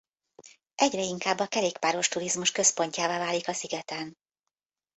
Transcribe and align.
Egyre 0.75 1.01
inkább 1.01 1.39
a 1.39 1.47
kerékpáros 1.47 2.07
turizmus 2.07 2.51
központjává 2.51 3.19
válik 3.19 3.47
a 3.47 3.53
szigeten. 3.53 4.17